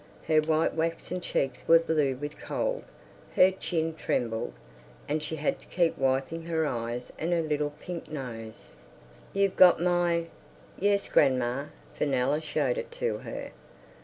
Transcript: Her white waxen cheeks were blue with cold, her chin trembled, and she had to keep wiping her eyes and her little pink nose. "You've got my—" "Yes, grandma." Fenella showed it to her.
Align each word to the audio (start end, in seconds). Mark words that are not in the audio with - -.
Her 0.27 0.39
white 0.41 0.73
waxen 0.73 1.21
cheeks 1.21 1.63
were 1.67 1.77
blue 1.77 2.15
with 2.15 2.39
cold, 2.39 2.81
her 3.35 3.51
chin 3.51 3.93
trembled, 3.93 4.53
and 5.07 5.21
she 5.21 5.35
had 5.35 5.59
to 5.59 5.67
keep 5.67 5.95
wiping 5.95 6.45
her 6.45 6.65
eyes 6.65 7.13
and 7.19 7.31
her 7.31 7.43
little 7.43 7.75
pink 7.79 8.09
nose. 8.09 8.77
"You've 9.31 9.55
got 9.55 9.79
my—" 9.79 10.29
"Yes, 10.79 11.07
grandma." 11.07 11.65
Fenella 11.93 12.41
showed 12.41 12.79
it 12.79 12.91
to 12.93 13.19
her. 13.19 13.51